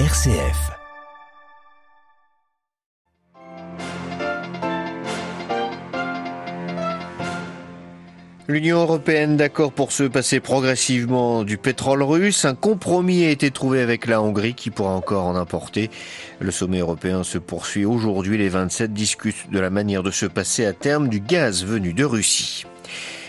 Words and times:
RCF. 0.00 0.72
L'Union 8.48 8.80
européenne 8.80 9.36
d'accord 9.36 9.70
pour 9.70 9.92
se 9.92 10.02
passer 10.02 10.40
progressivement 10.40 11.44
du 11.44 11.58
pétrole 11.58 12.02
russe. 12.02 12.44
Un 12.44 12.56
compromis 12.56 13.24
a 13.24 13.30
été 13.30 13.52
trouvé 13.52 13.80
avec 13.80 14.08
la 14.08 14.20
Hongrie 14.20 14.54
qui 14.54 14.70
pourra 14.70 14.90
encore 14.90 15.26
en 15.26 15.36
importer. 15.36 15.90
Le 16.40 16.50
sommet 16.50 16.80
européen 16.80 17.22
se 17.22 17.38
poursuit 17.38 17.84
aujourd'hui. 17.84 18.36
Les 18.36 18.48
27 18.48 18.92
discutent 18.92 19.48
de 19.52 19.60
la 19.60 19.70
manière 19.70 20.02
de 20.02 20.10
se 20.10 20.26
passer 20.26 20.66
à 20.66 20.72
terme 20.72 21.08
du 21.08 21.20
gaz 21.20 21.64
venu 21.64 21.92
de 21.92 22.04
Russie. 22.04 22.64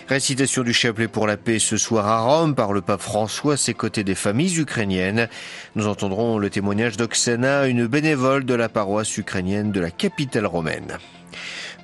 Récitation 0.08 0.62
du 0.62 0.72
chapelet 0.72 1.08
pour 1.08 1.26
la 1.26 1.36
paix 1.36 1.58
ce 1.58 1.78
soir 1.78 2.06
à 2.06 2.20
Rome 2.20 2.54
par 2.54 2.74
le 2.74 2.82
pape 2.82 3.02
François 3.02 3.58
ses 3.58 3.74
côtés 3.74 4.04
des 4.04 4.14
familles 4.14 4.60
ukrainiennes. 4.60 5.28
Nous 5.76 5.88
entendrons 5.88 6.38
le 6.38 6.52
témoignage 6.52 6.96
d'Oksana, 6.96 7.66
une 7.68 7.88
bénévole 7.88 8.46
de 8.46 8.54
la 8.54 8.70
paroisse 8.70 9.18
ukrainienne 9.18 9.72
de 9.72 9.80
la 9.80 9.90
capitale 9.90 10.46
romaine. 10.46 11.00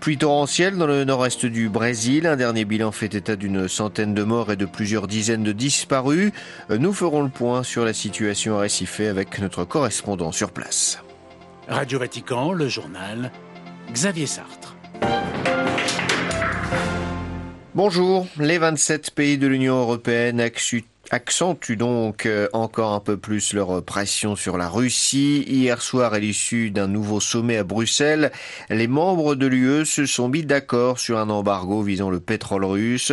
Pluie 0.01 0.19
torrentielle 0.19 0.77
dans 0.77 0.85
le 0.85 1.03
nord-est 1.03 1.47
du 1.47 1.67
Brésil. 1.67 2.27
Un 2.27 2.35
dernier 2.35 2.63
bilan 2.63 2.91
fait 2.91 3.15
état 3.15 3.35
d'une 3.35 3.67
centaine 3.67 4.13
de 4.13 4.23
morts 4.23 4.51
et 4.51 4.55
de 4.55 4.65
plusieurs 4.65 5.07
dizaines 5.07 5.43
de 5.43 5.51
disparus. 5.51 6.31
Nous 6.69 6.93
ferons 6.93 7.23
le 7.23 7.29
point 7.29 7.63
sur 7.63 7.85
la 7.85 7.93
situation 7.93 8.59
à 8.59 8.61
Recife 8.61 8.99
avec 8.99 9.39
notre 9.39 9.63
correspondant 9.63 10.31
sur 10.31 10.51
place. 10.51 10.99
Radio 11.67 11.97
Vatican, 11.97 12.51
le 12.51 12.67
journal, 12.67 13.31
Xavier 13.91 14.27
Sartre. 14.27 14.60
Bonjour, 17.73 18.27
les 18.37 18.57
27 18.57 19.11
pays 19.11 19.37
de 19.37 19.47
l'Union 19.47 19.79
européenne 19.79 20.41
accentuent 21.11 21.75
donc 21.75 22.25
euh, 22.25 22.47
encore 22.53 22.93
un 22.93 23.01
peu 23.01 23.17
plus 23.17 23.53
leur 23.53 23.83
pression 23.83 24.35
sur 24.35 24.57
la 24.57 24.69
Russie. 24.69 25.43
Hier 25.45 25.81
soir, 25.81 26.13
à 26.13 26.19
l'issue 26.19 26.71
d'un 26.71 26.87
nouveau 26.87 27.19
sommet 27.19 27.57
à 27.57 27.63
Bruxelles, 27.63 28.31
les 28.69 28.87
membres 28.87 29.35
de 29.35 29.45
l'UE 29.45 29.85
se 29.85 30.05
sont 30.05 30.29
mis 30.29 30.43
d'accord 30.43 30.99
sur 30.99 31.17
un 31.17 31.29
embargo 31.29 31.83
visant 31.83 32.09
le 32.09 32.21
pétrole 32.21 32.63
russe. 32.63 33.11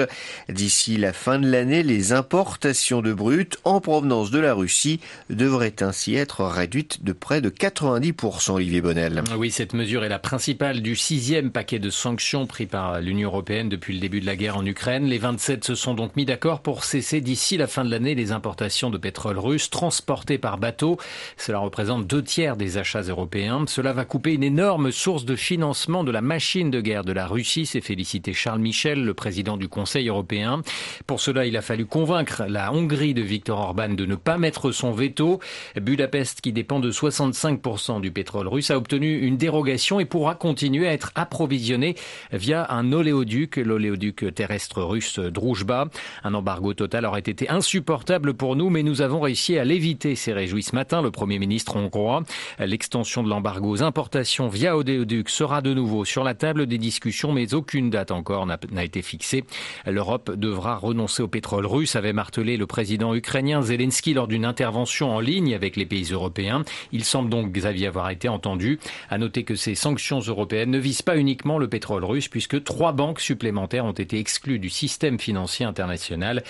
D'ici 0.49 0.97
la 0.97 1.13
fin 1.13 1.41
de 1.41 1.51
l'année, 1.51 1.83
les 1.83 2.13
importations 2.13 3.03
de 3.03 3.13
brut 3.13 3.59
en 3.65 3.81
provenance 3.81 4.31
de 4.31 4.39
la 4.39 4.55
Russie 4.55 5.01
devraient 5.29 5.83
ainsi 5.83 6.15
être 6.15 6.45
réduites 6.45 7.05
de 7.05 7.13
près 7.13 7.41
de 7.41 7.51
90%, 7.51 8.53
Olivier 8.53 8.81
Bonnel. 8.81 9.25
Oui, 9.37 9.51
cette 9.51 9.75
mesure 9.75 10.05
est 10.05 10.09
la 10.09 10.21
principale 10.21 10.83
du 10.83 10.95
sixième 10.95 11.51
paquet 11.51 11.81
de 11.81 11.91
sanctions 11.91 12.47
pris 12.47 12.67
par 12.67 13.01
l'Union 13.01 13.29
européenne 13.29 13.69
depuis 13.69 13.95
le 13.95 14.01
début 14.01 14.21
de 14.21 14.27
la 14.27 14.37
guerre 14.37 14.57
en 14.57 14.65
Ukraine. 14.65 15.07
Les 15.07 15.19
27 15.19 15.65
se 15.65 15.75
sont 15.75 15.95
donc 15.95 16.15
mis 16.15 16.25
d'accord 16.25 16.61
pour 16.61 16.85
cesser 16.85 17.21
d'ici 17.21 17.57
la 17.57 17.67
fin 17.67 17.85
de 17.85 17.88
l'année 17.89 18.15
les 18.15 18.33
importations 18.33 18.91
de 18.91 18.99
pétrole 18.99 19.39
russe 19.39 19.71
transportées 19.71 20.39
par 20.39 20.59
bateau. 20.59 20.99
Cela 21.37 21.59
représente 21.59 22.07
deux 22.07 22.23
tiers 22.23 22.57
des 22.57 22.79
achats 22.79 23.03
européens. 23.03 23.65
Cela 23.67 23.93
va 23.93 24.05
couper 24.05 24.35
une 24.35 24.43
énorme 24.43 24.93
source 24.93 25.25
de 25.25 25.37
financement 25.37 26.05
de 26.05 26.11
la 26.11 26.21
machine 26.21 26.71
de 26.71 26.81
guerre 26.81 27.05
de 27.05 27.13
la 27.13 27.27
Russie, 27.27 27.67
s'est 27.67 27.81
félicité 27.81 28.33
Charles 28.33 28.61
Michel, 28.61 29.05
le 29.05 29.15
président 29.15 29.57
du 29.57 29.69
Conseil 29.69 30.09
européen. 30.09 30.63
Pour 31.07 31.21
cela, 31.21 31.47
il 31.47 31.57
a 31.57 31.63
fallu 31.63 31.87
convaincre 31.87 32.45
la 32.49 32.73
Hongrie 32.73 33.15
de 33.15 33.23
Viktor 33.23 33.59
Orban 33.59 33.91
de 33.91 34.07
ne 34.07 34.15
pas 34.15 34.39
mettre 34.39 34.71
son 34.71 34.93
veto. 34.93 35.41
Budapest, 35.81 36.41
qui 36.41 36.53
dépend 36.53 36.81
de 36.81 36.91
65% 36.91 38.01
du 38.01 38.11
pétrole 38.11 38.49
russe, 38.49 38.71
a 38.71 38.77
obtenu 38.77 39.19
une 39.19 39.37
dérogation 39.37 40.01
et 40.01 40.05
pourra 40.05 40.35
continuer 40.35 40.89
à 40.89 40.93
être 40.93 41.13
approvisionné 41.15 41.97
via 42.33 42.67
un 42.71 42.93
oléoduc, 42.93 43.57
l'oléoduc 43.57 44.35
terrestre 44.35 44.83
russe 44.83 45.19
Druzhba. 45.19 45.89
Un 46.25 46.35
embargo 46.35 46.75
total 46.75 47.07
aurait 47.07 47.21
été 47.21 47.49
insupportable 47.49 47.78
insupportable 47.79 48.35
pour 48.35 48.57
nous, 48.57 48.71
mais 48.71 48.83
nous 48.83 49.03
avons 49.03 49.21
réussi 49.21 49.57
à 49.57 49.65
l'éviter, 49.65 50.17
s'est 50.17 50.33
réjoui 50.33 50.65
ce 50.65 50.75
matin 50.75 51.01
le 51.01 51.13
Premier 51.13 51.39
ministre 51.39 51.77
hongrois. 51.77 52.25
L'extension 52.59 53.23
de 53.23 53.29
l'embargo 53.29 53.71
aux 53.71 53.83
importations 53.85 54.49
via 54.49 54.77
Odéoduc 54.77 55.29
sera 55.29 55.63
de 55.63 55.73
nouveau 55.73 56.05
sur 56.05 56.25
la 56.25 56.35
table 56.35 56.67
des 56.67 56.77
discussions, 56.77 57.31
mais 57.33 57.55
aucune 57.55 57.89
date 57.89 58.11
encore 58.11 58.47
n'a 58.47 58.85
été 58.85 59.01
fixée. 59.01 59.45
L'Europe 59.87 60.35
devra 60.35 60.75
renoncer 60.75 61.23
au 61.23 61.29
pétrole 61.29 61.67
russe, 61.67 61.95
avait 61.95 62.13
martelé 62.13 62.57
le 62.57 62.67
président 62.67 63.15
ukrainien 63.15 63.63
Zelensky 63.63 64.13
lors 64.13 64.27
d'une 64.27 64.45
intervention 64.45 65.13
en 65.15 65.21
ligne 65.21 65.55
avec 65.55 65.77
les 65.77 65.87
pays 65.87 66.09
européens. 66.11 66.65
Il 66.91 67.05
semble 67.05 67.31
donc, 67.31 67.53
Xavier, 67.53 67.87
avoir 67.87 68.11
été 68.11 68.29
entendu. 68.29 68.81
À 69.09 69.19
noter 69.19 69.45
que 69.45 69.55
ces 69.55 69.77
sanctions 69.77 70.19
européennes 70.19 70.73
ne 70.73 70.79
visent 70.79 71.03
pas 71.03 71.17
uniquement 71.17 71.59
le 71.59 71.69
pétrole 71.69 72.05
russe, 72.05 72.27
puisque 72.27 72.65
trois 72.65 72.91
banques 72.91 73.21
supplémentaires 73.21 73.85
ont 73.85 73.93
été 73.93 74.19
exclues 74.19 74.59
du 74.59 74.69
système 74.69 75.21
financier 75.21 75.65
international. 75.65 76.43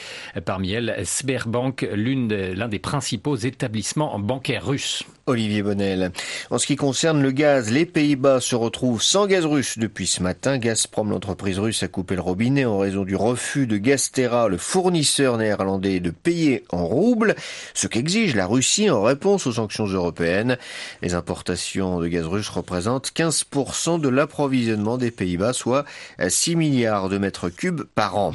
Parmi 0.47 0.72
elles, 0.72 1.03
Sberbank, 1.19 1.89
l'un 1.93 2.69
des 2.69 2.79
principaux 2.79 3.37
établissements 3.37 4.19
bancaires 4.21 4.65
russes. 4.65 5.05
Olivier 5.27 5.62
Bonnel. 5.62 6.11
En 6.51 6.59
ce 6.59 6.67
qui 6.67 6.77
concerne 6.77 7.21
le 7.21 7.33
gaz, 7.33 7.71
les 7.71 7.84
Pays-Bas 7.84 8.41
se 8.41 8.56
retrouvent 8.56 9.03
sans 9.03 9.27
gaz 9.27 9.45
russe 9.45 9.79
depuis 9.79 10.06
ce 10.06 10.23
matin. 10.23 10.56
Gazprom, 10.56 11.11
l'entreprise 11.11 11.59
russe, 11.59 11.83
a 11.83 11.89
coupé 11.89 12.15
le 12.15 12.23
robinet 12.23 12.65
en 12.65 12.79
raison 12.79 13.05
du 13.05 13.15
refus 13.15 13.67
de 13.67 13.77
Gaztera, 13.77 14.49
le 14.49 14.56
fournisseur 14.56 15.37
néerlandais, 15.37 16.01
de 16.01 16.11
payer 16.11 16.65
en 16.71 16.87
roubles, 16.87 17.35
ce 17.75 17.89
qu'exige 17.89 18.35
la 18.35 18.47
Russie 18.47 18.89
en 18.89 19.03
réponse 19.03 19.47
aux 19.47 19.53
sanctions 19.53 19.87
européennes. 19.87 20.56
Les 21.03 21.15
importations 21.15 22.00
de 22.00 22.09
gaz 22.09 22.25
russe 22.25 22.49
représentent 22.49 23.12
15% 23.15 24.00
de 24.00 24.09
l'approvisionnement 24.09 24.97
des 24.97 25.11
Pays-Bas, 25.11 25.53
soit 25.53 25.85
6 26.27 26.56
milliards 26.56 27.11
de 27.11 27.19
mètres 27.19 27.50
cubes 27.50 27.83
par 27.95 28.17
an. 28.17 28.35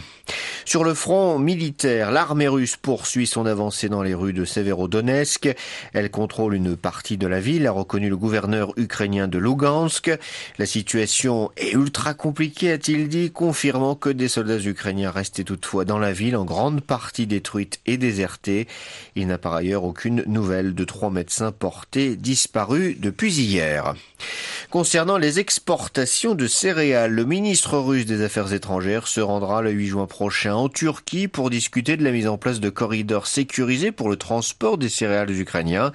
Sur 0.66 0.86
le 0.86 0.94
front 0.94 1.40
militaire, 1.40 2.12
l'armée 2.12 2.48
russe 2.48 2.63
poursuit 2.82 3.28
son 3.28 3.46
avancée 3.46 3.90
dans 3.90 4.02
les 4.02 4.14
rues 4.14 4.34
de 4.34 4.46
Severodonetsk. 4.46 5.54
Elle 5.94 6.10
contrôle 6.10 6.56
une 6.56 6.76
partie 6.76 7.18
de 7.18 7.28
la 7.28 7.40
ville, 7.40 7.68
a 7.68 7.72
reconnu 7.72 8.10
le 8.10 8.18
gouverneur 8.18 8.74
ukrainien 8.78 9.28
de 9.28 9.38
Lugansk. 9.38 10.12
La 10.58 10.66
situation 10.66 11.52
est 11.58 11.74
ultra 11.74 12.14
compliquée, 12.14 12.72
a-t-il 12.72 13.08
dit, 13.10 13.32
confirmant 13.32 13.96
que 13.96 14.10
des 14.10 14.28
soldats 14.28 14.60
ukrainiens 14.60 15.12
restaient 15.12 15.44
toutefois 15.44 15.86
dans 15.86 16.00
la 16.00 16.14
ville, 16.14 16.36
en 16.36 16.46
grande 16.46 16.82
partie 16.82 17.28
détruite 17.28 17.80
et 17.86 17.98
désertée. 17.98 18.68
Il 19.16 19.28
n'a 19.28 19.38
par 19.38 19.54
ailleurs 19.54 19.84
aucune 19.84 20.24
nouvelle 20.28 20.74
de 20.74 20.84
trois 20.84 21.10
médecins 21.10 21.52
portés 21.52 22.16
disparus 22.16 23.00
depuis 23.00 23.34
hier. 23.34 23.94
Concernant 24.70 25.18
les 25.18 25.40
exportations 25.40 26.34
de 26.34 26.48
céréales, 26.48 27.12
le 27.12 27.26
ministre 27.26 27.78
russe 27.78 28.06
des 28.06 28.24
Affaires 28.24 28.54
étrangères 28.54 29.08
se 29.08 29.22
rendra 29.22 29.62
le 29.62 29.72
8 29.72 29.88
juin 29.88 30.08
prochain 30.08 30.56
en 30.56 30.70
Turquie 30.70 31.28
pour 31.28 31.50
discuter 31.50 31.98
de 31.98 32.04
la 32.04 32.12
mise 32.12 32.28
en 32.28 32.38
place 32.38 32.53
de 32.60 32.70
corridors 32.70 33.28
sécurisés 33.28 33.92
pour 33.92 34.10
le 34.10 34.16
transport 34.16 34.78
des 34.78 34.90
céréales 34.90 35.32
ukrainiens. 35.32 35.92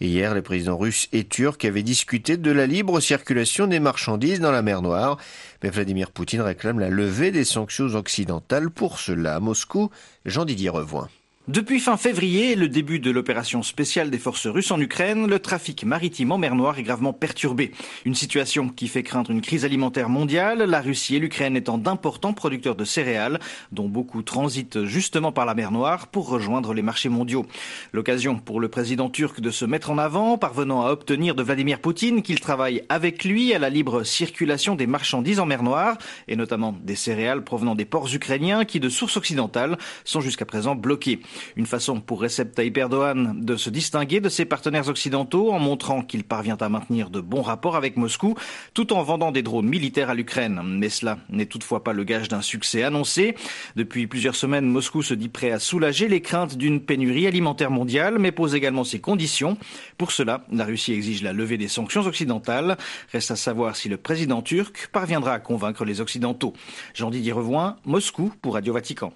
Hier, 0.00 0.34
les 0.34 0.42
présidents 0.42 0.76
russes 0.76 1.08
et 1.12 1.24
turcs 1.24 1.64
avaient 1.64 1.82
discuté 1.82 2.36
de 2.36 2.50
la 2.50 2.66
libre 2.66 3.00
circulation 3.00 3.66
des 3.66 3.80
marchandises 3.80 4.40
dans 4.40 4.52
la 4.52 4.62
mer 4.62 4.82
Noire. 4.82 5.18
Mais 5.62 5.70
Vladimir 5.70 6.10
Poutine 6.10 6.40
réclame 6.40 6.80
la 6.80 6.88
levée 6.88 7.30
des 7.30 7.44
sanctions 7.44 7.94
occidentales. 7.94 8.70
Pour 8.70 8.98
cela, 8.98 9.36
à 9.36 9.40
Moscou, 9.40 9.90
Jean-Didier 10.24 10.70
Revoin. 10.70 11.08
Depuis 11.48 11.78
fin 11.78 11.96
février, 11.96 12.56
le 12.56 12.68
début 12.68 12.98
de 12.98 13.12
l'opération 13.12 13.62
spéciale 13.62 14.10
des 14.10 14.18
forces 14.18 14.48
russes 14.48 14.72
en 14.72 14.80
Ukraine, 14.80 15.28
le 15.28 15.38
trafic 15.38 15.84
maritime 15.84 16.32
en 16.32 16.38
mer 16.38 16.56
Noire 16.56 16.76
est 16.80 16.82
gravement 16.82 17.12
perturbé. 17.12 17.70
Une 18.04 18.16
situation 18.16 18.68
qui 18.68 18.88
fait 18.88 19.04
craindre 19.04 19.30
une 19.30 19.42
crise 19.42 19.64
alimentaire 19.64 20.08
mondiale, 20.08 20.64
la 20.64 20.80
Russie 20.80 21.14
et 21.14 21.18
l'Ukraine 21.20 21.56
étant 21.56 21.78
d'importants 21.78 22.32
producteurs 22.32 22.74
de 22.74 22.84
céréales, 22.84 23.38
dont 23.70 23.88
beaucoup 23.88 24.22
transitent 24.22 24.86
justement 24.86 25.30
par 25.30 25.46
la 25.46 25.54
mer 25.54 25.70
Noire 25.70 26.08
pour 26.08 26.28
rejoindre 26.28 26.74
les 26.74 26.82
marchés 26.82 27.08
mondiaux. 27.08 27.46
L'occasion 27.92 28.40
pour 28.40 28.58
le 28.58 28.68
président 28.68 29.08
turc 29.08 29.40
de 29.40 29.52
se 29.52 29.64
mettre 29.64 29.92
en 29.92 29.98
avant, 29.98 30.38
parvenant 30.38 30.84
à 30.84 30.90
obtenir 30.90 31.36
de 31.36 31.44
Vladimir 31.44 31.78
Poutine 31.78 32.22
qu'il 32.22 32.40
travaille 32.40 32.82
avec 32.88 33.22
lui 33.22 33.54
à 33.54 33.60
la 33.60 33.70
libre 33.70 34.02
circulation 34.02 34.74
des 34.74 34.88
marchandises 34.88 35.38
en 35.38 35.46
mer 35.46 35.62
Noire, 35.62 35.96
et 36.26 36.34
notamment 36.34 36.74
des 36.82 36.96
céréales 36.96 37.44
provenant 37.44 37.76
des 37.76 37.84
ports 37.84 38.12
ukrainiens 38.12 38.64
qui, 38.64 38.80
de 38.80 38.88
sources 38.88 39.16
occidentales, 39.16 39.78
sont 40.04 40.20
jusqu'à 40.20 40.44
présent 40.44 40.74
bloqués. 40.74 41.20
Une 41.56 41.66
façon 41.66 42.00
pour 42.00 42.20
Recep 42.20 42.54
Tayyip 42.54 42.76
Erdogan 42.78 43.40
de 43.40 43.56
se 43.56 43.70
distinguer 43.70 44.20
de 44.20 44.28
ses 44.28 44.44
partenaires 44.44 44.88
occidentaux 44.88 45.52
en 45.52 45.58
montrant 45.58 46.02
qu'il 46.02 46.24
parvient 46.24 46.56
à 46.60 46.68
maintenir 46.68 47.10
de 47.10 47.20
bons 47.20 47.42
rapports 47.42 47.76
avec 47.76 47.96
Moscou 47.96 48.34
tout 48.74 48.92
en 48.92 49.02
vendant 49.02 49.32
des 49.32 49.42
drones 49.42 49.68
militaires 49.68 50.10
à 50.10 50.14
l'Ukraine. 50.14 50.60
Mais 50.64 50.88
cela 50.88 51.18
n'est 51.30 51.46
toutefois 51.46 51.82
pas 51.84 51.92
le 51.92 52.04
gage 52.04 52.28
d'un 52.28 52.42
succès 52.42 52.82
annoncé. 52.82 53.34
Depuis 53.76 54.06
plusieurs 54.06 54.36
semaines, 54.36 54.66
Moscou 54.66 55.02
se 55.02 55.14
dit 55.14 55.28
prêt 55.28 55.50
à 55.50 55.58
soulager 55.58 56.08
les 56.08 56.20
craintes 56.20 56.56
d'une 56.56 56.80
pénurie 56.80 57.26
alimentaire 57.26 57.70
mondiale, 57.70 58.18
mais 58.18 58.32
pose 58.32 58.54
également 58.54 58.84
ses 58.84 59.00
conditions. 59.00 59.56
Pour 59.98 60.12
cela, 60.12 60.44
la 60.52 60.64
Russie 60.64 60.92
exige 60.92 61.22
la 61.22 61.32
levée 61.32 61.58
des 61.58 61.68
sanctions 61.68 62.06
occidentales. 62.06 62.76
Reste 63.12 63.30
à 63.30 63.36
savoir 63.36 63.76
si 63.76 63.88
le 63.88 63.96
président 63.96 64.42
turc 64.42 64.88
parviendra 64.92 65.32
à 65.32 65.38
convaincre 65.38 65.84
les 65.84 66.00
Occidentaux. 66.00 66.52
Jean-Didier 66.94 67.32
Revoin, 67.32 67.76
Moscou 67.84 68.32
pour 68.42 68.54
Radio 68.54 68.72
Vatican. 68.72 69.12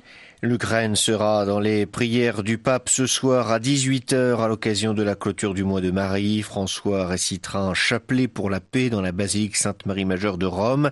Prières 2.10 2.42
du 2.42 2.58
pape 2.58 2.88
ce 2.88 3.06
soir 3.06 3.52
à 3.52 3.60
18h 3.60 4.40
à 4.40 4.48
l'occasion 4.48 4.94
de 4.94 5.04
la 5.04 5.14
clôture 5.14 5.54
du 5.54 5.62
mois 5.62 5.80
de 5.80 5.92
Marie. 5.92 6.42
François 6.42 7.06
récitera 7.06 7.60
un 7.60 7.72
chapelet 7.72 8.26
pour 8.26 8.50
la 8.50 8.58
paix 8.58 8.90
dans 8.90 9.00
la 9.00 9.12
basilique 9.12 9.54
Sainte-Marie 9.54 10.06
Majeure 10.06 10.36
de 10.36 10.44
Rome. 10.44 10.90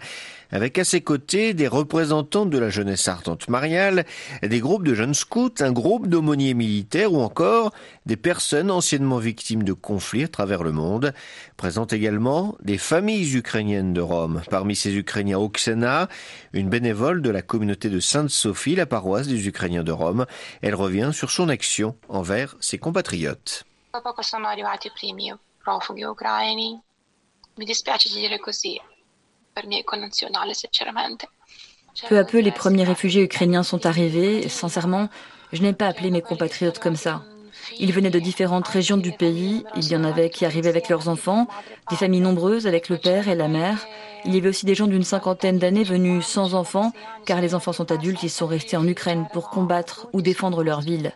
Avec 0.50 0.78
à 0.78 0.84
ses 0.84 1.00
côtés 1.00 1.54
des 1.54 1.68
représentants 1.68 2.46
de 2.46 2.58
la 2.58 2.70
jeunesse 2.70 3.08
ardente 3.08 3.48
mariale, 3.48 4.04
des 4.42 4.60
groupes 4.60 4.84
de 4.84 4.94
jeunes 4.94 5.14
scouts, 5.14 5.54
un 5.60 5.72
groupe 5.72 6.06
d'aumôniers 6.06 6.54
militaires 6.54 7.12
ou 7.12 7.20
encore 7.20 7.72
des 8.06 8.16
personnes 8.16 8.70
anciennement 8.70 9.18
victimes 9.18 9.62
de 9.62 9.72
conflits 9.72 10.24
à 10.24 10.28
travers 10.28 10.62
le 10.62 10.72
monde. 10.72 11.12
Présente 11.56 11.92
également 11.92 12.56
des 12.62 12.78
familles 12.78 13.36
ukrainiennes 13.36 13.92
de 13.92 14.00
Rome. 14.00 14.42
Parmi 14.50 14.76
ces 14.76 14.94
Ukrainiens 14.96 15.38
Oksana, 15.38 16.08
une 16.52 16.68
bénévole 16.68 17.22
de 17.22 17.30
la 17.30 17.42
communauté 17.42 17.90
de 17.90 18.00
Sainte-Sophie, 18.00 18.76
la 18.76 18.86
paroisse 18.86 19.28
des 19.28 19.48
Ukrainiens 19.48 19.84
de 19.84 19.92
Rome. 19.92 20.26
Elle 20.62 20.74
revient 20.74 21.10
sur 21.12 21.30
son 21.30 21.48
action 21.48 21.96
envers 22.08 22.56
ses 22.60 22.78
compatriotes. 22.78 23.64
Peu 32.08 32.18
à 32.18 32.24
peu, 32.24 32.38
les 32.38 32.52
premiers 32.52 32.84
réfugiés 32.84 33.22
ukrainiens 33.22 33.62
sont 33.62 33.86
arrivés. 33.86 34.48
Sincèrement, 34.48 35.08
je 35.52 35.62
n'ai 35.62 35.72
pas 35.72 35.86
appelé 35.86 36.10
mes 36.10 36.22
compatriotes 36.22 36.78
comme 36.78 36.96
ça. 36.96 37.22
Ils 37.78 37.92
venaient 37.92 38.10
de 38.10 38.18
différentes 38.18 38.68
régions 38.68 38.96
du 38.96 39.12
pays. 39.12 39.64
Il 39.76 39.88
y 39.88 39.96
en 39.96 40.04
avait 40.04 40.30
qui 40.30 40.44
arrivaient 40.44 40.68
avec 40.68 40.88
leurs 40.88 41.08
enfants, 41.08 41.48
des 41.90 41.96
familles 41.96 42.20
nombreuses 42.20 42.66
avec 42.66 42.88
le 42.88 42.98
père 42.98 43.28
et 43.28 43.34
la 43.34 43.48
mère. 43.48 43.86
Il 44.24 44.34
y 44.34 44.38
avait 44.38 44.48
aussi 44.48 44.66
des 44.66 44.74
gens 44.74 44.86
d'une 44.86 45.04
cinquantaine 45.04 45.58
d'années 45.58 45.84
venus 45.84 46.26
sans 46.26 46.54
enfants, 46.54 46.92
car 47.26 47.40
les 47.40 47.54
enfants 47.54 47.72
sont 47.72 47.92
adultes, 47.92 48.22
ils 48.22 48.30
sont 48.30 48.46
restés 48.46 48.76
en 48.76 48.86
Ukraine 48.86 49.28
pour 49.32 49.50
combattre 49.50 50.08
ou 50.12 50.22
défendre 50.22 50.62
leur 50.62 50.80
ville. 50.80 51.12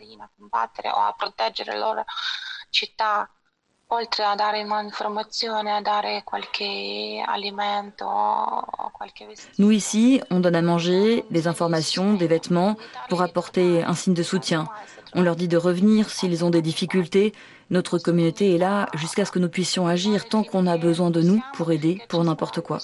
Nous 9.58 9.70
ici, 9.70 10.22
on 10.30 10.40
donne 10.40 10.56
à 10.56 10.62
manger, 10.62 11.24
des 11.30 11.46
informations, 11.46 12.14
des 12.14 12.26
vêtements 12.26 12.76
pour 13.10 13.20
apporter 13.20 13.84
un 13.84 13.94
signe 13.94 14.14
de 14.14 14.22
soutien. 14.22 14.66
On 15.14 15.20
leur 15.20 15.36
dit 15.36 15.46
de 15.46 15.58
revenir 15.58 16.08
s'ils 16.08 16.42
ont 16.42 16.48
des 16.48 16.62
difficultés. 16.62 17.34
Notre 17.68 17.98
communauté 17.98 18.54
est 18.54 18.58
là 18.58 18.88
jusqu'à 18.94 19.26
ce 19.26 19.30
que 19.30 19.38
nous 19.38 19.50
puissions 19.50 19.86
agir 19.86 20.26
tant 20.26 20.42
qu'on 20.42 20.66
a 20.66 20.78
besoin 20.78 21.10
de 21.10 21.20
nous 21.20 21.42
pour 21.52 21.70
aider 21.70 22.00
pour 22.08 22.24
n'importe 22.24 22.62
quoi. 22.62 22.78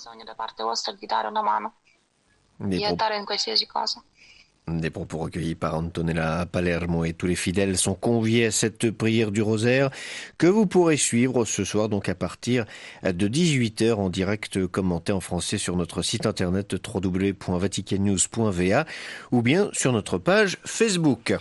Des 4.71 4.91
propos 4.91 5.19
recueillis 5.19 5.55
par 5.55 5.75
Antonella 5.75 6.47
Palermo 6.51 7.05
et 7.05 7.13
tous 7.15 7.27
les 7.27 7.37
fidèles 7.37 7.79
sont 7.79 7.95
conviés 7.95 8.47
à 8.47 8.51
cette 8.51 8.91
prière 8.91 9.31
du 9.31 9.43
rosaire 9.43 9.91
que 10.37 10.47
vous 10.47 10.67
pourrez 10.67 10.97
suivre 10.97 11.45
ce 11.45 11.65
soir 11.65 11.89
donc 11.89 12.09
à 12.09 12.15
partir 12.15 12.65
de 13.03 13.29
18h 13.29 13.95
en 13.95 14.11
direct 14.11 14.67
commenté 14.67 15.13
en 15.13 15.21
français 15.21 15.59
sur 15.59 15.77
notre 15.77 16.03
site 16.03 16.27
internet 16.27 16.75
www.vaticannews.va 16.75 18.85
ou 19.33 19.43
bien 19.43 19.71
sur 19.73 19.93
notre 19.93 20.19
page 20.19 20.59
Facebook. 20.65 21.35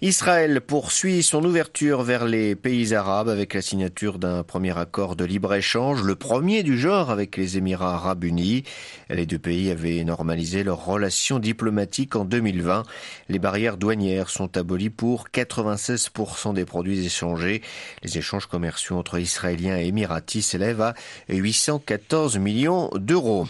Israël 0.00 0.60
poursuit 0.60 1.22
son 1.22 1.44
ouverture 1.44 2.02
vers 2.02 2.24
les 2.24 2.56
pays 2.56 2.94
arabes 2.94 3.28
avec 3.28 3.54
la 3.54 3.62
signature 3.62 4.18
d'un 4.18 4.42
premier 4.42 4.76
accord 4.76 5.14
de 5.14 5.24
libre-échange, 5.24 6.02
le 6.02 6.16
premier 6.16 6.62
du 6.62 6.78
genre 6.78 7.10
avec 7.10 7.36
les 7.36 7.58
Émirats 7.58 7.94
arabes 7.94 8.24
unis. 8.24 8.64
Les 9.08 9.24
deux 9.24 9.38
pays 9.38 9.70
avaient 9.70 10.02
normalisé 10.02 10.64
leurs 10.64 10.84
relations 10.84 11.38
diplomatiques 11.38 12.16
en 12.16 12.24
2020. 12.24 12.82
Les 13.28 13.38
barrières 13.38 13.76
douanières 13.76 14.30
sont 14.30 14.56
abolies 14.56 14.90
pour 14.90 15.28
96% 15.32 16.54
des 16.54 16.64
produits 16.64 17.06
échangés. 17.06 17.62
Les 18.02 18.18
échanges 18.18 18.46
commerciaux 18.46 18.96
entre 18.96 19.18
Israéliens 19.18 19.78
et 19.78 19.86
Émiratis 19.86 20.42
s'élèvent 20.42 20.82
à 20.82 20.94
814 21.28 22.38
millions 22.38 22.90
d'euros. 22.94 23.46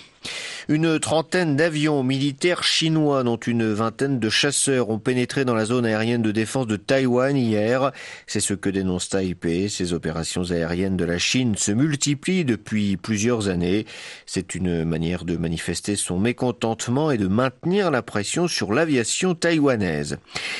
Une 0.68 0.98
trentaine 0.98 1.56
d'avions 1.56 2.02
militaires 2.02 2.64
chinois, 2.64 3.22
dont 3.22 3.36
une 3.36 3.70
vingtaine 3.70 4.18
de 4.18 4.28
chasseurs, 4.30 4.88
ont 4.88 4.98
pénétré 4.98 5.44
dans 5.44 5.54
la 5.54 5.66
zone 5.66 5.84
aérienne 5.84 6.22
de 6.22 6.32
défense 6.32 6.66
de 6.66 6.76
Taïwan 6.76 7.36
hier. 7.36 7.92
C'est 8.26 8.40
ce 8.40 8.54
que 8.54 8.70
dénonce 8.70 9.10
Taipei. 9.10 9.68
Ces 9.68 9.92
opérations 9.92 10.50
aériennes 10.50 10.96
de 10.96 11.04
la 11.04 11.18
Chine 11.18 11.54
se 11.56 11.70
multiplient 11.70 12.46
depuis 12.46 12.96
plusieurs 12.96 13.48
années. 13.48 13.84
C'est 14.24 14.54
une 14.54 14.84
manière 14.84 15.26
de 15.26 15.36
manifester 15.36 15.96
son 15.96 16.18
mécontentement 16.18 17.10
et 17.10 17.18
de 17.18 17.28
maintenir 17.28 17.90
la 17.90 18.00
pression 18.00 18.48
sur 18.48 18.72
l'aviation 18.72 19.34
taïwanaise. 19.34 20.16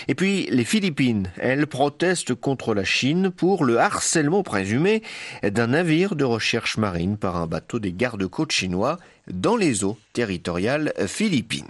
Et 0.08 0.14
puis, 0.14 0.46
les 0.50 0.64
Philippines, 0.64 1.30
elles 1.38 1.66
protestent 1.66 2.34
contre 2.34 2.74
la 2.74 2.84
Chine 2.84 3.30
pour 3.30 3.64
le 3.64 3.78
harcèlement 3.78 4.42
présumé 4.42 5.02
d'un 5.42 5.68
navire 5.68 6.14
de 6.14 6.24
recherche 6.24 6.76
marine 6.76 7.16
par 7.16 7.36
un 7.36 7.46
bateau 7.46 7.78
des 7.78 7.92
gardes-côtes 7.92 8.52
chinois 8.52 8.98
dans 9.28 9.56
les 9.56 9.84
eaux 9.84 9.98
territoriales 10.12 10.92
philippines. 11.06 11.64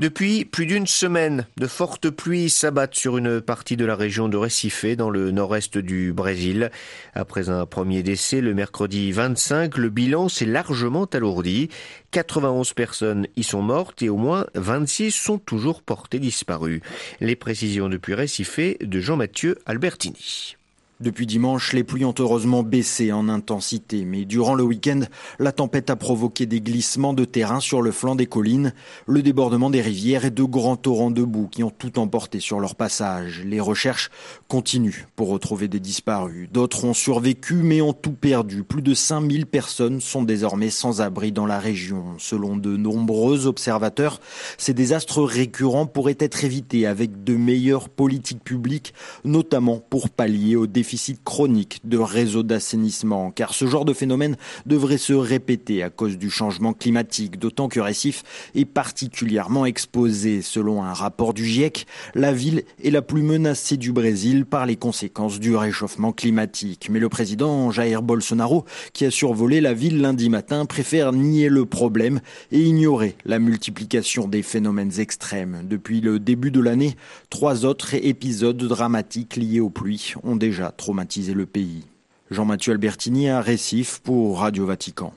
Depuis 0.00 0.44
plus 0.44 0.66
d'une 0.66 0.88
semaine, 0.88 1.46
de 1.56 1.68
fortes 1.68 2.10
pluies 2.10 2.50
s'abattent 2.50 2.96
sur 2.96 3.16
une 3.16 3.40
partie 3.40 3.76
de 3.76 3.84
la 3.84 3.94
région 3.94 4.28
de 4.28 4.36
Recife, 4.36 4.84
dans 4.96 5.08
le 5.08 5.30
nord-est 5.30 5.78
du 5.78 6.12
Brésil. 6.12 6.72
Après 7.14 7.48
un 7.48 7.64
premier 7.64 8.02
décès 8.02 8.40
le 8.40 8.54
mercredi 8.54 9.12
25, 9.12 9.76
le 9.78 9.90
bilan 9.90 10.28
s'est 10.28 10.46
largement 10.46 11.04
alourdi. 11.04 11.68
91 12.10 12.72
personnes 12.72 13.28
y 13.36 13.44
sont 13.44 13.62
mortes 13.62 14.02
et 14.02 14.08
au 14.08 14.16
moins 14.16 14.46
26 14.54 15.12
sont 15.12 15.38
toujours 15.38 15.80
portées 15.80 16.18
disparues. 16.18 16.82
Les 17.20 17.36
précisions 17.36 17.88
depuis 17.88 18.14
Recife 18.14 18.78
de 18.80 19.00
Jean-Mathieu 19.00 19.58
Albertini. 19.64 20.56
Depuis 21.04 21.26
dimanche, 21.26 21.74
les 21.74 21.84
pluies 21.84 22.06
ont 22.06 22.14
heureusement 22.18 22.62
baissé 22.62 23.12
en 23.12 23.28
intensité, 23.28 24.06
mais 24.06 24.24
durant 24.24 24.54
le 24.54 24.62
week-end, 24.62 25.00
la 25.38 25.52
tempête 25.52 25.90
a 25.90 25.96
provoqué 25.96 26.46
des 26.46 26.62
glissements 26.62 27.12
de 27.12 27.26
terrain 27.26 27.60
sur 27.60 27.82
le 27.82 27.90
flanc 27.90 28.14
des 28.14 28.24
collines, 28.24 28.72
le 29.06 29.20
débordement 29.20 29.68
des 29.68 29.82
rivières 29.82 30.24
et 30.24 30.30
de 30.30 30.42
grands 30.44 30.76
torrents 30.76 31.10
de 31.10 31.22
boue 31.22 31.46
qui 31.46 31.62
ont 31.62 31.68
tout 31.68 31.98
emporté 31.98 32.40
sur 32.40 32.58
leur 32.58 32.74
passage. 32.74 33.42
Les 33.44 33.60
recherches 33.60 34.10
continuent 34.48 35.04
pour 35.14 35.28
retrouver 35.28 35.68
des 35.68 35.78
disparus. 35.78 36.48
D'autres 36.50 36.86
ont 36.86 36.94
survécu 36.94 37.56
mais 37.56 37.82
ont 37.82 37.92
tout 37.92 38.12
perdu. 38.12 38.62
Plus 38.62 38.80
de 38.80 38.94
5000 38.94 39.44
personnes 39.44 40.00
sont 40.00 40.22
désormais 40.22 40.70
sans 40.70 41.02
abri 41.02 41.32
dans 41.32 41.44
la 41.44 41.58
région. 41.58 42.14
Selon 42.16 42.56
de 42.56 42.78
nombreux 42.78 43.46
observateurs, 43.46 44.20
ces 44.56 44.72
désastres 44.72 45.22
récurrents 45.22 45.84
pourraient 45.84 46.16
être 46.18 46.44
évités 46.44 46.86
avec 46.86 47.24
de 47.24 47.36
meilleures 47.36 47.90
politiques 47.90 48.42
publiques, 48.42 48.94
notamment 49.22 49.80
pour 49.90 50.08
pallier 50.08 50.56
aux 50.56 50.66
défis 50.66 50.93
déficit 50.94 51.24
chronique 51.24 51.80
de 51.82 51.98
réseaux 51.98 52.44
d'assainissement, 52.44 53.32
car 53.32 53.52
ce 53.52 53.66
genre 53.66 53.84
de 53.84 53.92
phénomène 53.92 54.36
devrait 54.64 54.96
se 54.96 55.12
répéter 55.12 55.82
à 55.82 55.90
cause 55.90 56.18
du 56.18 56.30
changement 56.30 56.72
climatique, 56.72 57.36
d'autant 57.40 57.66
que 57.66 57.80
Recife 57.80 58.22
est 58.54 58.64
particulièrement 58.64 59.66
exposé. 59.66 60.40
Selon 60.40 60.84
un 60.84 60.92
rapport 60.92 61.34
du 61.34 61.44
GIEC, 61.44 61.88
la 62.14 62.32
ville 62.32 62.62
est 62.80 62.92
la 62.92 63.02
plus 63.02 63.24
menacée 63.24 63.76
du 63.76 63.90
Brésil 63.90 64.46
par 64.46 64.66
les 64.66 64.76
conséquences 64.76 65.40
du 65.40 65.56
réchauffement 65.56 66.12
climatique. 66.12 66.86
Mais 66.92 67.00
le 67.00 67.08
président 67.08 67.72
Jair 67.72 68.00
Bolsonaro, 68.00 68.64
qui 68.92 69.04
a 69.04 69.10
survolé 69.10 69.60
la 69.60 69.74
ville 69.74 70.00
lundi 70.00 70.30
matin, 70.30 70.64
préfère 70.64 71.12
nier 71.12 71.48
le 71.48 71.66
problème 71.66 72.20
et 72.52 72.60
ignorer 72.60 73.16
la 73.24 73.40
multiplication 73.40 74.28
des 74.28 74.42
phénomènes 74.42 75.00
extrêmes. 75.00 75.62
Depuis 75.68 76.00
le 76.00 76.20
début 76.20 76.52
de 76.52 76.60
l'année, 76.60 76.94
trois 77.30 77.64
autres 77.64 77.94
épisodes 77.94 78.62
dramatiques 78.62 79.34
liés 79.34 79.58
aux 79.58 79.70
pluies 79.70 80.14
ont 80.22 80.36
déjà 80.36 80.70
traumatiser 80.76 81.34
le 81.34 81.46
pays. 81.46 81.84
Jean-Mathieu 82.30 82.72
Albertini 82.72 83.28
à 83.28 83.40
Récif 83.40 84.00
pour 84.02 84.40
Radio 84.40 84.66
Vatican. 84.66 85.12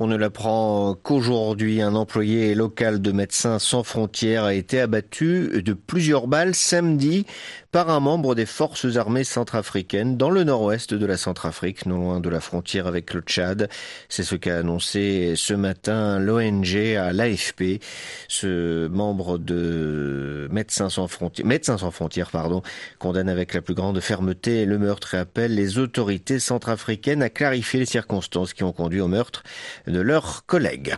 On 0.00 0.08
ne 0.08 0.16
l'apprend 0.16 0.96
qu'aujourd'hui, 1.00 1.80
un 1.80 1.94
employé 1.94 2.56
local 2.56 3.00
de 3.00 3.12
Médecins 3.12 3.60
sans 3.60 3.84
frontières 3.84 4.42
a 4.42 4.52
été 4.52 4.80
abattu 4.80 5.62
de 5.62 5.72
plusieurs 5.72 6.26
balles 6.26 6.56
samedi 6.56 7.26
par 7.70 7.90
un 7.90 8.00
membre 8.00 8.34
des 8.34 8.46
forces 8.46 8.96
armées 8.96 9.22
centrafricaines 9.24 10.16
dans 10.16 10.30
le 10.30 10.42
nord-ouest 10.42 10.94
de 10.94 11.06
la 11.06 11.16
Centrafrique, 11.16 11.86
non 11.86 11.98
loin 11.98 12.20
de 12.20 12.28
la 12.28 12.40
frontière 12.40 12.88
avec 12.88 13.14
le 13.14 13.20
Tchad. 13.20 13.68
C'est 14.08 14.24
ce 14.24 14.34
qu'a 14.34 14.58
annoncé 14.58 15.34
ce 15.36 15.54
matin 15.54 16.18
l'ONG 16.18 16.76
à 16.96 17.12
l'AFP. 17.12 17.80
Ce 18.26 18.88
membre 18.88 19.38
de 19.38 20.48
Médecins 20.50 20.88
sans 20.88 21.06
frontières, 21.06 21.46
Médecins 21.46 21.78
sans 21.78 21.92
frontières, 21.92 22.30
pardon, 22.30 22.62
condamne 22.98 23.28
avec 23.28 23.54
la 23.54 23.60
plus 23.60 23.74
grande 23.74 24.00
fermeté 24.00 24.66
le 24.66 24.78
meurtre 24.78 25.14
et 25.14 25.18
appelle 25.18 25.54
les 25.54 25.78
autorités 25.78 26.40
centrafricaines 26.40 27.22
à 27.22 27.30
clarifier 27.30 27.80
les 27.80 27.86
circonstances 27.86 28.54
qui 28.54 28.64
ont 28.64 28.72
conduit 28.72 29.00
au 29.00 29.08
meurtre 29.08 29.44
de 29.86 30.00
leurs 30.00 30.46
collègues. 30.46 30.96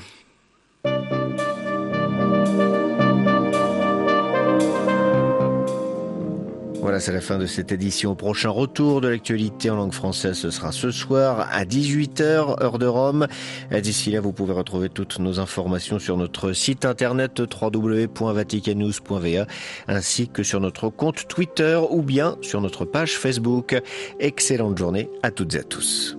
Voilà, 6.86 7.00
c'est 7.00 7.12
la 7.12 7.20
fin 7.20 7.36
de 7.36 7.46
cette 7.46 7.72
édition. 7.72 8.14
Prochain 8.14 8.50
retour 8.50 9.00
de 9.00 9.08
l'actualité 9.08 9.70
en 9.70 9.76
langue 9.76 9.92
française, 9.92 10.38
ce 10.38 10.52
sera 10.52 10.70
ce 10.70 10.92
soir 10.92 11.48
à 11.50 11.64
18h, 11.64 12.62
heure 12.62 12.78
de 12.78 12.86
Rome. 12.86 13.26
D'ici 13.72 14.12
là, 14.12 14.20
vous 14.20 14.32
pouvez 14.32 14.52
retrouver 14.52 14.88
toutes 14.88 15.18
nos 15.18 15.40
informations 15.40 15.98
sur 15.98 16.16
notre 16.16 16.52
site 16.52 16.84
internet 16.84 17.40
www.vaticannews.va 17.40 19.46
ainsi 19.88 20.28
que 20.28 20.44
sur 20.44 20.60
notre 20.60 20.88
compte 20.88 21.26
Twitter 21.26 21.76
ou 21.90 22.02
bien 22.02 22.36
sur 22.40 22.60
notre 22.60 22.84
page 22.84 23.18
Facebook. 23.18 23.82
Excellente 24.20 24.78
journée 24.78 25.10
à 25.24 25.32
toutes 25.32 25.56
et 25.56 25.58
à 25.58 25.64
tous. 25.64 26.16